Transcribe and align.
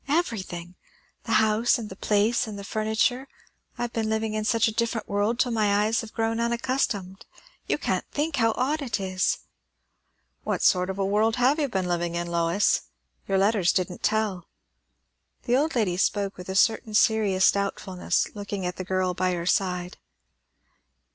"Everything! 0.07 0.73
The 1.25 1.33
house, 1.33 1.77
and 1.77 1.87
the 1.87 1.95
place, 1.95 2.47
and 2.47 2.57
the 2.57 2.63
furniture 2.63 3.27
I 3.77 3.83
have 3.83 3.93
been 3.93 4.09
living 4.09 4.33
in 4.33 4.43
such 4.45 4.67
a 4.67 4.73
different 4.73 5.07
world 5.07 5.37
till 5.37 5.51
my 5.51 5.85
eyes 5.85 6.01
have 6.01 6.11
grown 6.11 6.39
unaccustomed. 6.39 7.23
You 7.67 7.77
can't 7.77 8.09
think 8.09 8.37
how 8.37 8.53
odd 8.57 8.81
it 8.81 8.99
is." 8.99 9.37
"What 10.43 10.63
sort 10.63 10.89
of 10.89 10.97
a 10.97 11.05
world 11.05 11.35
have 11.35 11.59
you 11.59 11.67
been 11.67 11.85
living 11.87 12.15
in, 12.15 12.25
Lois? 12.25 12.81
Your 13.27 13.37
letters 13.37 13.71
didn't 13.71 14.01
tell." 14.01 14.47
The 15.43 15.55
old 15.55 15.75
lady 15.75 15.97
spoke 15.97 16.35
with 16.35 16.49
a 16.49 16.55
certain 16.55 16.95
serious 16.95 17.51
doubtfulness, 17.51 18.27
looking 18.33 18.65
at 18.65 18.77
the 18.77 18.83
girl 18.83 19.13
by 19.13 19.33
her 19.33 19.45
side. 19.45 19.97